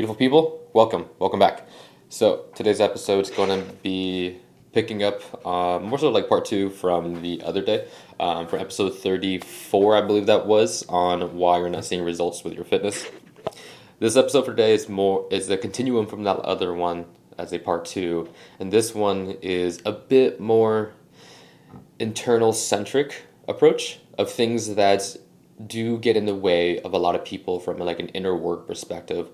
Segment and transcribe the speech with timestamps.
[0.00, 1.68] Beautiful people, welcome, welcome back.
[2.08, 4.38] So today's episode is going to be
[4.72, 7.86] picking up uh, more so like part two from the other day,
[8.18, 12.54] um, from episode 34, I believe that was, on why you're not seeing results with
[12.54, 13.10] your fitness.
[13.98, 17.04] This episode for today is more is a continuum from that other one
[17.36, 18.26] as a part two,
[18.58, 20.94] and this one is a bit more
[21.98, 25.14] internal centric approach of things that
[25.66, 28.66] do get in the way of a lot of people from like an inner work
[28.66, 29.28] perspective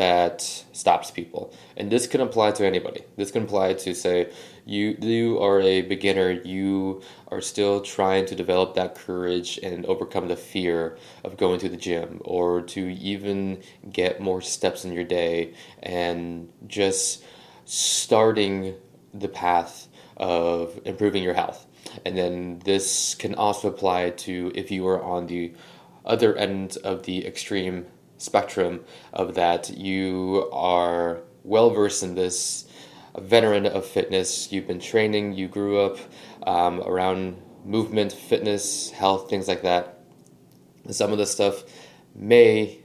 [0.00, 0.40] that
[0.72, 1.52] stops people.
[1.76, 3.02] And this can apply to anybody.
[3.16, 4.32] This can apply to say
[4.64, 10.28] you you are a beginner, you are still trying to develop that courage and overcome
[10.28, 15.04] the fear of going to the gym or to even get more steps in your
[15.04, 17.22] day and just
[17.66, 18.76] starting
[19.12, 19.86] the path
[20.16, 21.66] of improving your health.
[22.06, 25.52] And then this can also apply to if you are on the
[26.06, 27.84] other end of the extreme
[28.20, 29.70] spectrum of that.
[29.70, 32.66] You are well versed in this
[33.14, 34.52] a veteran of fitness.
[34.52, 35.34] You've been training.
[35.34, 35.98] You grew up
[36.46, 39.98] um, around movement fitness health things like that.
[40.90, 41.64] Some of this stuff
[42.14, 42.78] may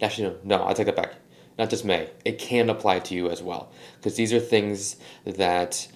[0.00, 1.14] actually no no i take that back.
[1.58, 2.10] Not just may.
[2.24, 3.70] It can apply to you as well.
[3.96, 5.86] Because these are things that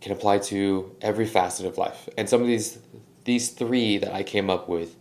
[0.00, 2.08] can apply to every facet of life.
[2.16, 2.78] And some of these
[3.24, 4.96] these three that i came up with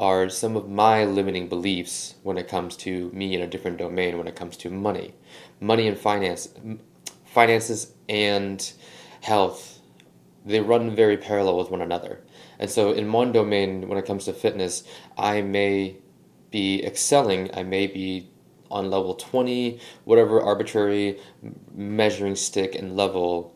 [0.00, 4.16] are some of my limiting beliefs when it comes to me in a different domain
[4.16, 5.14] when it comes to money.
[5.60, 6.48] Money and finance
[7.26, 8.72] finances and
[9.20, 9.78] health
[10.46, 12.22] they run very parallel with one another.
[12.58, 14.84] And so in one domain when it comes to fitness
[15.18, 15.96] i may
[16.50, 18.30] be excelling i may be
[18.70, 21.18] on level 20 whatever arbitrary
[21.74, 23.54] measuring stick and level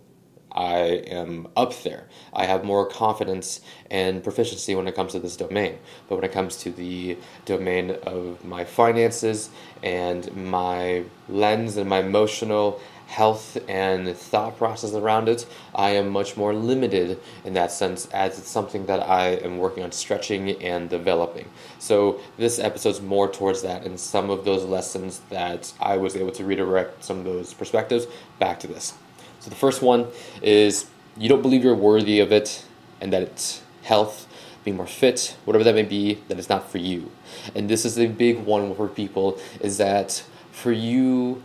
[0.55, 2.05] I am up there.
[2.33, 3.61] I have more confidence
[3.91, 5.79] and proficiency when it comes to this domain.
[6.09, 9.51] But when it comes to the domain of my finances
[9.83, 16.37] and my lens and my emotional health and thought process around it, I am much
[16.37, 20.89] more limited in that sense as it's something that I am working on stretching and
[20.89, 21.49] developing.
[21.79, 26.33] So this episode's more towards that and some of those lessons that I was able
[26.33, 28.07] to redirect some of those perspectives
[28.39, 28.95] back to this.
[29.45, 30.07] So the first one
[30.41, 30.87] is
[31.19, 32.65] you don't believe you're worthy of it
[33.03, 34.27] and that it's health,
[34.65, 37.13] being more fit, whatever that may be, that it's not for you.
[37.55, 41.43] And this is a big one for people is that for you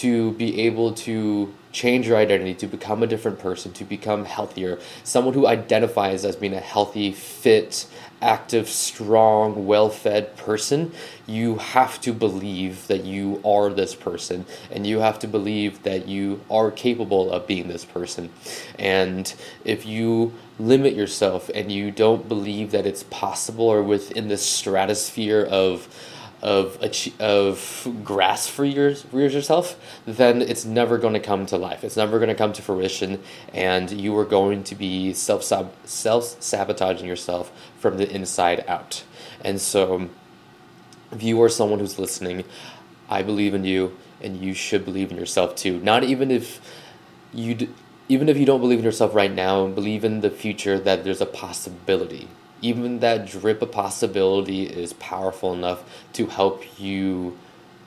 [0.00, 4.78] to be able to change your identity, to become a different person, to become healthier,
[5.04, 7.86] someone who identifies as being a healthy, fit,
[8.22, 10.92] active, strong, well fed person,
[11.26, 16.08] you have to believe that you are this person and you have to believe that
[16.08, 18.30] you are capable of being this person.
[18.78, 19.32] And
[19.64, 25.44] if you limit yourself and you don't believe that it's possible or within the stratosphere
[25.44, 25.88] of
[26.42, 26.78] of
[27.20, 31.84] of grass for, yours, for yourself, then it's never going to come to life.
[31.84, 36.42] It's never going to come to fruition, and you are going to be self self
[36.42, 39.04] sabotaging yourself from the inside out.
[39.44, 40.08] And so,
[41.12, 42.44] if you are someone who's listening,
[43.08, 45.78] I believe in you, and you should believe in yourself too.
[45.80, 46.60] Not even if
[47.32, 47.74] you.
[48.08, 51.20] Even if you don't believe in yourself right now, believe in the future that there's
[51.20, 52.26] a possibility
[52.62, 55.82] even that drip of possibility is powerful enough
[56.14, 57.38] to help you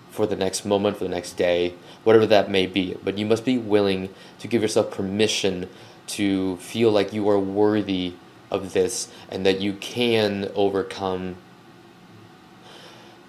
[0.10, 1.74] for the next moment, for the next day,
[2.04, 2.96] whatever that may be.
[3.04, 5.70] But you must be willing to give yourself permission
[6.08, 8.14] to feel like you are worthy
[8.52, 11.36] of this and that you can overcome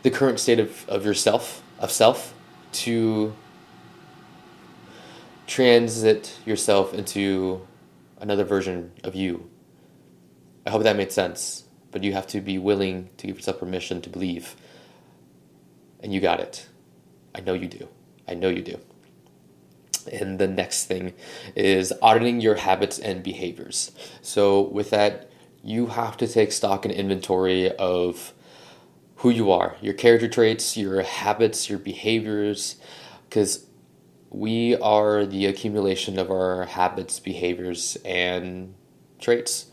[0.03, 2.35] the current state of, of yourself, of self,
[2.73, 3.35] to
[5.47, 7.67] transit yourself into
[8.21, 9.49] another version of you
[10.67, 11.65] I hope that made sense.
[11.91, 14.57] But you have to be willing to give yourself permission to believe.
[16.01, 16.67] And you got it.
[17.35, 17.89] I know you do.
[18.29, 18.79] I know you do.
[20.13, 21.15] And the next thing
[21.55, 23.93] is auditing your habits and behaviors.
[24.23, 25.31] So, with that,
[25.63, 28.35] you have to take stock and inventory of
[29.17, 32.77] who you are, your character traits, your habits, your behaviors,
[33.29, 33.65] because
[34.29, 38.75] we are the accumulation of our habits, behaviors, and
[39.19, 39.67] traits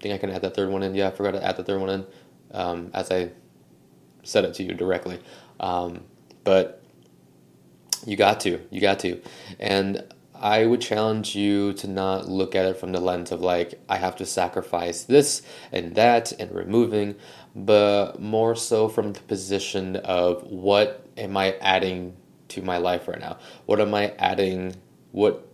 [0.00, 0.94] think I can add that third one in.
[0.94, 2.06] Yeah, I forgot to add the third one in
[2.52, 3.30] um, as I
[4.22, 5.20] said it to you directly.
[5.60, 6.04] Um,
[6.44, 6.82] but
[8.04, 9.20] you got to, you got to.
[9.58, 10.04] And
[10.34, 13.96] I would challenge you to not look at it from the lens of like, I
[13.96, 17.14] have to sacrifice this and that and removing,
[17.54, 22.16] but more so from the position of what am I adding
[22.48, 23.38] to my life right now?
[23.64, 24.76] What am I adding?
[25.12, 25.48] What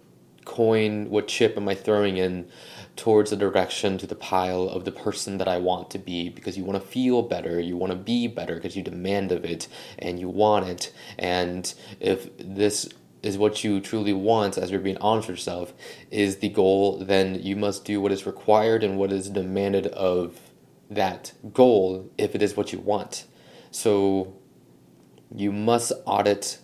[0.45, 2.49] coin, what chip am I throwing in
[2.97, 6.57] towards the direction to the pile of the person that I want to be because
[6.57, 9.69] you want to feel better, you want to be better because you demand of it
[9.99, 10.93] and you want it.
[11.19, 12.89] And if this
[13.23, 15.73] is what you truly want as you're being honest with yourself
[16.11, 20.41] is the goal, then you must do what is required and what is demanded of
[20.91, 23.27] that goal if it is what you want.
[23.71, 24.35] So
[25.35, 26.59] you must audit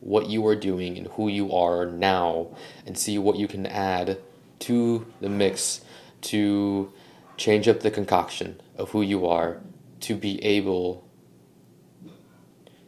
[0.00, 4.18] what you are doing and who you are now and see what you can add
[4.60, 5.80] to the mix
[6.22, 6.92] to
[7.36, 9.60] change up the concoction of who you are
[10.00, 11.06] to be able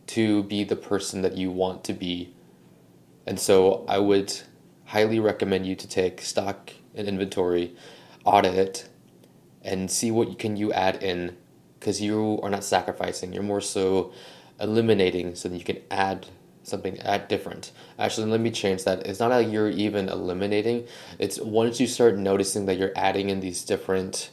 [0.07, 2.33] to be the person that you want to be.
[3.27, 4.33] And so I would
[4.85, 7.75] highly recommend you to take stock and inventory,
[8.25, 8.89] audit it,
[9.63, 11.37] and see what can you add in
[11.79, 13.33] because you are not sacrificing.
[13.33, 14.13] You're more so
[14.61, 16.27] eliminating so that you can add
[16.67, 17.73] something at different.
[17.99, 19.07] Actually, let me change that.
[19.07, 20.87] It's not that you're even eliminating.
[21.19, 24.31] It's once you start noticing that you're adding in these different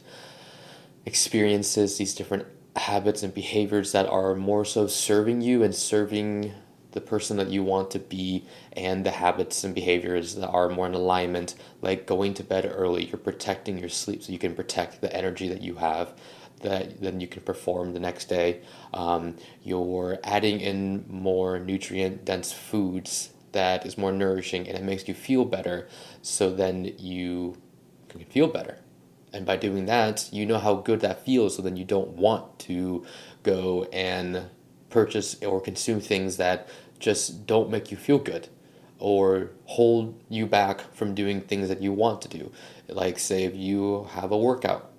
[1.05, 2.45] experiences, these different
[2.75, 6.53] habits and behaviors that are more so serving you and serving
[6.93, 10.85] the person that you want to be and the habits and behaviors that are more
[10.85, 15.01] in alignment like going to bed early you're protecting your sleep so you can protect
[15.01, 16.13] the energy that you have
[16.61, 18.61] that then you can perform the next day.
[18.93, 25.07] Um, you're adding in more nutrient dense foods that is more nourishing and it makes
[25.07, 25.87] you feel better.
[26.21, 27.57] So then you
[28.09, 28.79] can feel better.
[29.31, 31.55] And by doing that, you know how good that feels.
[31.55, 33.05] So then you don't want to
[33.41, 34.49] go and
[34.89, 36.67] purchase or consume things that
[36.99, 38.47] just don't make you feel good
[38.99, 42.51] or hold you back from doing things that you want to do.
[42.87, 44.92] Like, say, if you have a workout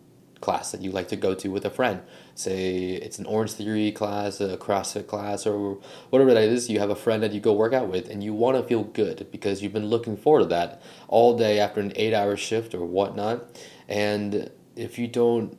[0.44, 2.02] class that you like to go to with a friend.
[2.34, 5.78] Say it's an Orange Theory class, a CrossFit class, or
[6.10, 6.68] whatever that is.
[6.68, 8.84] You have a friend that you go work out with, and you want to feel
[8.84, 12.74] good because you've been looking forward to that all day after an eight hour shift
[12.74, 13.44] or whatnot.
[13.88, 15.58] And if you don't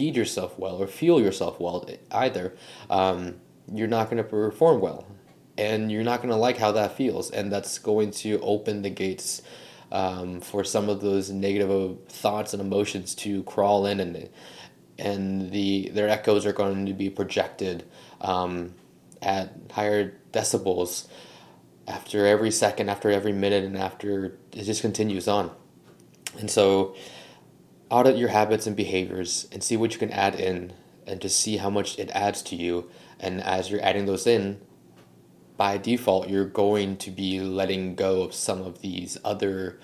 [0.00, 2.54] feed yourself well or feel yourself well either,
[2.88, 3.40] um,
[3.72, 5.06] you're not going to perform well.
[5.58, 7.30] And you're not going to like how that feels.
[7.30, 9.42] And that's going to open the gates
[9.92, 14.28] um, for some of those negative thoughts and emotions to crawl in and
[14.98, 17.84] and the their echoes are going to be projected
[18.20, 18.74] um,
[19.22, 21.06] at higher decibels
[21.88, 25.50] after every second, after every minute, and after it just continues on.
[26.38, 26.94] And so,
[27.90, 30.72] audit your habits and behaviors and see what you can add in,
[31.06, 32.88] and just see how much it adds to you.
[33.18, 34.60] And as you're adding those in,
[35.60, 39.78] by default, you're going to be letting go of some of these other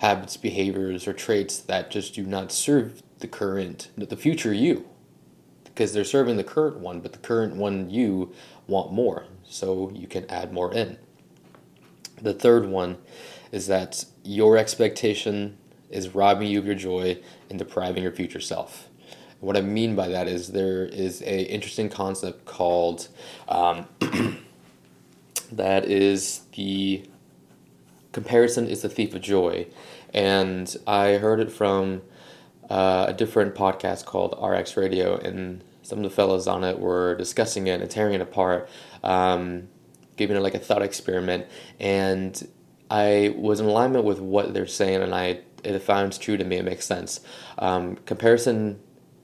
[0.00, 4.86] habits, behaviors, or traits that just do not serve the current, the future you.
[5.64, 8.34] Because they're serving the current one, but the current one you
[8.66, 9.24] want more.
[9.42, 10.98] So you can add more in.
[12.20, 12.98] The third one
[13.52, 15.56] is that your expectation
[15.88, 18.86] is robbing you of your joy and depriving your future self.
[19.40, 23.08] what I mean by that is there is a interesting concept called
[23.48, 23.88] um,
[25.52, 27.04] that is the
[28.12, 29.66] comparison is the thief of joy.
[30.14, 32.02] And I heard it from
[32.68, 37.14] uh, a different podcast called RX Radio, and some of the fellows on it were
[37.16, 38.68] discussing it and tearing it apart,
[39.02, 39.68] um,
[40.16, 41.46] giving it like a thought experiment.
[41.80, 42.46] And
[42.90, 46.56] I was in alignment with what they're saying, and I it found true to me.
[46.56, 47.20] It makes sense.
[47.58, 48.80] Um, comparison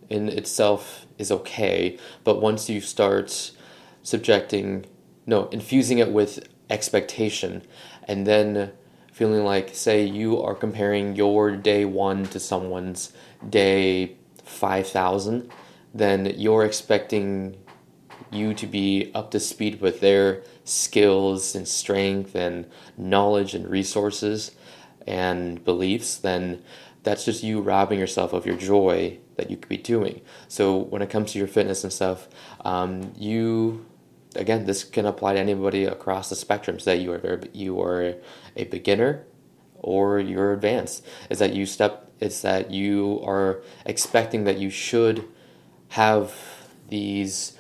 [0.09, 3.53] in itself is okay, but once you start
[4.03, 4.87] subjecting
[5.29, 7.63] no, infusing it with expectation
[8.05, 8.73] and then
[9.13, 13.13] feeling like, say, you are comparing your day one to someone's
[13.51, 15.51] day 5,000,
[15.93, 17.59] then you're expecting
[18.33, 22.65] you to be up to speed with their skills and strength and
[22.97, 24.53] knowledge and resources
[25.07, 26.63] and beliefs, then
[27.03, 30.23] that's just you robbing yourself of your joy that you could be doing.
[30.49, 32.29] So when it comes to your fitness and stuff,
[32.65, 33.85] um, you
[34.35, 36.79] again, this can apply to anybody across the spectrum.
[36.79, 38.15] Say you are you are
[38.57, 39.25] a beginner
[39.77, 41.05] or you're advanced.
[41.31, 42.11] Is that you step?
[42.21, 45.25] It's that you are expecting that you should
[45.91, 46.35] have
[46.89, 47.57] these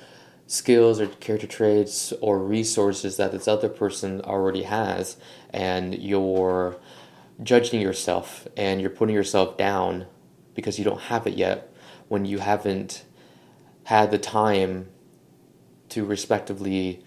[0.47, 5.17] skills or character traits or resources that this other person already has,
[5.51, 6.77] and you're
[7.43, 10.07] judging yourself and you're putting yourself down
[10.55, 11.73] because you don't have it yet
[12.09, 13.05] when you haven't
[13.85, 14.89] had the time
[15.91, 17.05] to respectively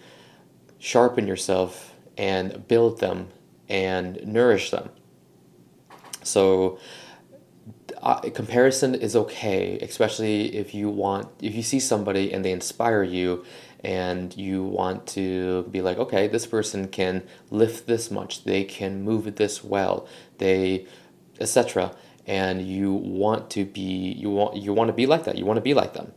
[0.80, 3.30] sharpen yourself and build them
[3.70, 4.90] and nourish them.
[6.24, 6.80] So,
[8.02, 13.04] uh, comparison is okay, especially if you want, if you see somebody and they inspire
[13.04, 13.46] you
[13.84, 19.04] and you want to be like, okay, this person can lift this much, they can
[19.04, 20.08] move this well,
[20.40, 20.86] they,
[21.40, 21.96] etc.
[22.28, 25.58] and you want to be you want you want to be like that you want
[25.58, 26.14] to be like them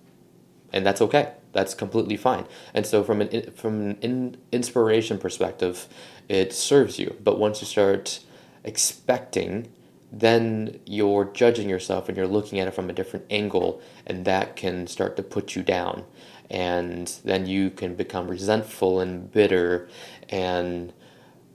[0.72, 2.46] and that's okay that's completely fine.
[2.74, 5.88] And so from an from an in, inspiration perspective
[6.28, 7.16] it serves you.
[7.22, 8.20] But once you start
[8.64, 9.68] expecting
[10.12, 14.54] then you're judging yourself and you're looking at it from a different angle and that
[14.54, 16.04] can start to put you down.
[16.50, 19.88] And then you can become resentful and bitter
[20.28, 20.92] and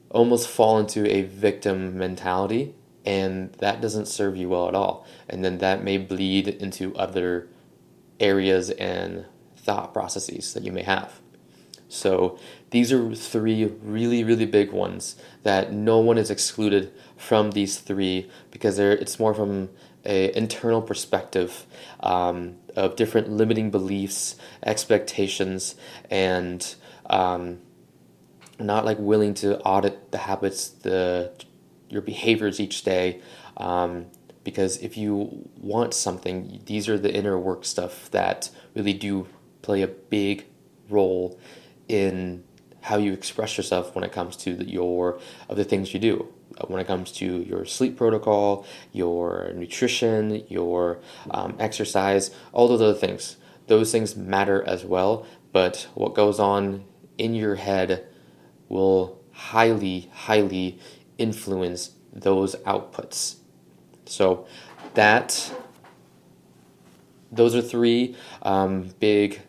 [0.09, 2.73] almost fall into a victim mentality
[3.05, 5.05] and that doesn't serve you well at all.
[5.29, 7.47] And then that may bleed into other
[8.19, 9.25] areas and
[9.69, 11.21] thought processes that you may have
[11.87, 12.37] so
[12.69, 13.65] these are three
[13.97, 19.19] really really big ones that no one is excluded from these three because they're, it's
[19.19, 19.69] more from
[20.05, 21.65] a internal perspective
[21.99, 24.35] um, of different limiting beliefs
[24.65, 25.75] expectations
[26.09, 26.75] and
[27.09, 27.59] um,
[28.59, 31.31] not like willing to audit the habits, the
[31.89, 33.21] your behaviors each day.
[33.57, 34.07] Um,
[34.43, 39.27] because if you want something, these are the inner work stuff that really do
[39.61, 40.45] play a big
[40.89, 41.39] role
[41.87, 42.43] in
[42.81, 46.27] how you express yourself when it comes to the, your of the things you do
[46.57, 50.99] uh, when it comes to your sleep protocol your nutrition your
[51.31, 53.37] um, exercise all those other things
[53.67, 56.85] those things matter as well but what goes on
[57.17, 58.07] in your head
[58.69, 60.79] will highly, highly
[61.17, 63.35] influence those outputs.
[64.05, 64.47] So
[64.93, 65.53] that
[67.31, 69.41] those are three um, big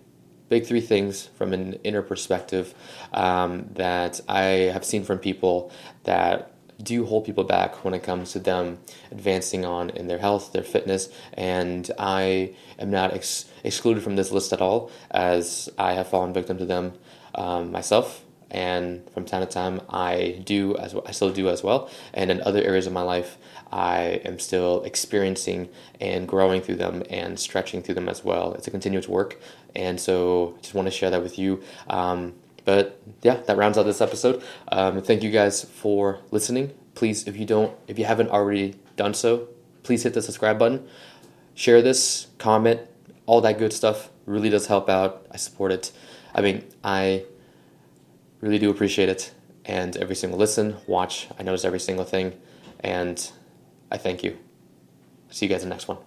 [0.50, 2.75] big three things from an inner perspective
[3.14, 4.42] um, that I
[4.75, 5.73] have seen from people
[6.04, 6.52] that
[6.83, 8.78] do hold people back when it comes to them
[9.11, 14.30] advancing on in their health, their fitness, and I am not ex- excluded from this
[14.30, 16.95] list at all, as I have fallen victim to them
[17.35, 21.62] um, myself and from time to time I do as well, I still do as
[21.62, 21.90] well.
[22.12, 23.38] And in other areas of my life,
[23.73, 25.69] I am still experiencing
[26.00, 28.54] and growing through them and stretching through them as well.
[28.54, 29.40] It's a continuous work,
[29.75, 31.62] and so I just want to share that with you.
[31.88, 34.42] Um, but yeah, that rounds out this episode.
[34.71, 36.73] Um, thank you guys for listening.
[36.95, 39.49] Please, if you don't, if you haven't already done so,
[39.83, 40.87] please hit the subscribe button,
[41.54, 42.80] share this, comment,
[43.26, 44.11] all that good stuff.
[44.26, 45.26] Really does help out.
[45.30, 45.92] I support it.
[46.35, 47.25] I mean, I
[48.40, 49.32] Really do appreciate it.
[49.64, 52.40] And every single listen, watch, I notice every single thing.
[52.80, 53.30] And
[53.90, 54.38] I thank you.
[55.30, 55.99] See you guys in the next one.